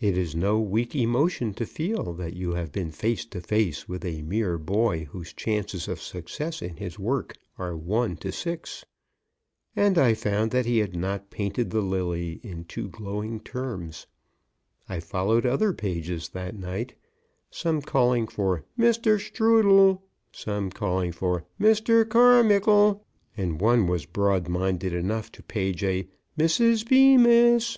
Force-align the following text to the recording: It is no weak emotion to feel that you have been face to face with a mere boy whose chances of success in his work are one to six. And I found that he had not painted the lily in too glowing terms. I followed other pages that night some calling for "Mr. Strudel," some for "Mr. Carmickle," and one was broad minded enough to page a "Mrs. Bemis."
It 0.00 0.16
is 0.16 0.34
no 0.34 0.58
weak 0.60 0.96
emotion 0.96 1.52
to 1.60 1.66
feel 1.66 2.14
that 2.14 2.32
you 2.32 2.52
have 2.54 2.72
been 2.72 2.90
face 2.90 3.26
to 3.26 3.42
face 3.42 3.86
with 3.86 4.02
a 4.02 4.22
mere 4.22 4.56
boy 4.56 5.04
whose 5.10 5.34
chances 5.34 5.88
of 5.88 6.00
success 6.00 6.62
in 6.62 6.76
his 6.78 6.98
work 6.98 7.36
are 7.58 7.76
one 7.76 8.16
to 8.24 8.32
six. 8.32 8.86
And 9.76 9.98
I 9.98 10.14
found 10.14 10.52
that 10.52 10.64
he 10.64 10.78
had 10.78 10.96
not 10.96 11.28
painted 11.28 11.68
the 11.68 11.82
lily 11.82 12.40
in 12.42 12.64
too 12.64 12.88
glowing 12.88 13.40
terms. 13.40 14.06
I 14.88 15.00
followed 15.00 15.44
other 15.44 15.74
pages 15.74 16.30
that 16.30 16.58
night 16.58 16.94
some 17.50 17.82
calling 17.82 18.28
for 18.28 18.64
"Mr. 18.78 19.20
Strudel," 19.20 20.00
some 20.32 20.70
for 20.70 21.44
"Mr. 21.60 22.08
Carmickle," 22.08 23.04
and 23.36 23.60
one 23.60 23.86
was 23.86 24.06
broad 24.06 24.48
minded 24.48 24.94
enough 24.94 25.30
to 25.32 25.42
page 25.42 25.84
a 25.84 26.08
"Mrs. 26.38 26.88
Bemis." 26.88 27.76